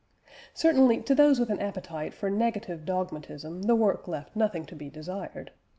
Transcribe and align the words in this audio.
Certainly 0.55 1.03
to 1.03 1.13
those 1.13 1.39
with 1.39 1.51
an 1.51 1.59
appetite 1.59 2.11
for 2.15 2.31
negative 2.31 2.85
dogmatism 2.85 3.61
the 3.61 3.75
work 3.75 4.07
left 4.07 4.35
nothing 4.35 4.65
to 4.65 4.75
be 4.75 4.89
desired. 4.89 5.51